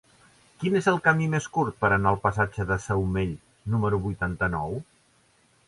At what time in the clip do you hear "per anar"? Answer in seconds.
1.83-2.13